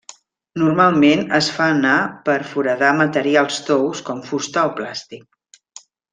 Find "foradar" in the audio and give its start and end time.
2.53-2.91